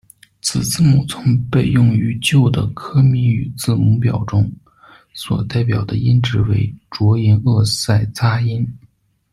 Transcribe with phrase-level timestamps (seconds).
[0.41, 4.51] 此字母曾被用于旧的科米语字母表中，
[5.13, 8.67] 所代表的音值为浊龈腭塞擦音。